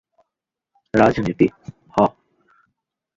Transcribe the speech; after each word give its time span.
রাজনীতি, 0.93 1.47
হাহ? 1.95 2.11